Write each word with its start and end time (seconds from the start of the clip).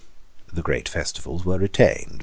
The 0.51 0.63
great 0.63 0.89
festivals 0.89 1.45
were 1.45 1.59
retained. 1.59 2.19